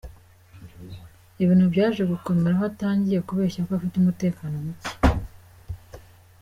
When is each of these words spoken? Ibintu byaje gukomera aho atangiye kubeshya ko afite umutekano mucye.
Ibintu 1.43 1.65
byaje 1.73 2.01
gukomera 2.11 2.53
aho 2.57 2.63
atangiye 2.71 3.19
kubeshya 3.27 3.65
ko 3.65 3.71
afite 3.77 3.95
umutekano 3.97 4.55
mucye. 4.65 4.93